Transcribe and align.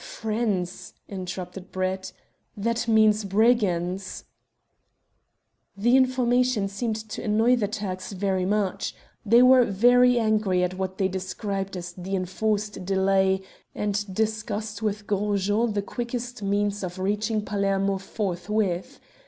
'""Friends!" 0.01 0.95
interrupted 1.07 1.71
Brett. 1.71 2.11
"That 2.57 2.87
means 2.87 3.23
brigands!" 3.23 4.23
"The 5.77 5.95
information 5.95 6.69
seemed 6.69 6.95
to 7.09 7.21
annoy 7.23 7.55
the 7.55 7.67
Turks 7.67 8.11
very 8.11 8.43
much. 8.43 8.95
They 9.23 9.43
were 9.43 9.63
very 9.63 10.17
angry 10.17 10.63
at 10.63 10.73
what 10.73 10.97
they 10.97 11.07
described 11.07 11.77
as 11.77 11.93
the 11.93 12.15
enforced 12.15 12.83
delay, 12.83 13.41
and 13.75 14.11
discussed 14.11 14.81
with 14.81 15.05
Gros 15.05 15.43
Jean 15.45 15.73
the 15.73 15.83
quickest 15.83 16.41
means 16.41 16.83
of 16.83 16.97
reaching 16.97 17.45
Palermo 17.45 17.99
forthwith. 17.99 18.99